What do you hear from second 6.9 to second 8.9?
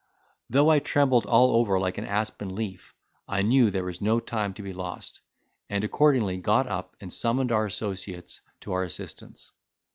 and summoned our associates to our